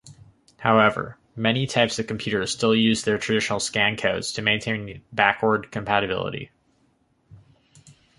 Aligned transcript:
However, 0.57 1.19
many 1.35 1.67
types 1.67 1.99
of 1.99 2.07
computers 2.07 2.51
still 2.51 2.73
use 2.73 3.03
their 3.03 3.19
traditional 3.19 3.59
scancodes 3.59 4.33
to 4.33 4.41
maintain 4.41 5.03
backward 5.13 5.69
compatibility. 5.71 6.49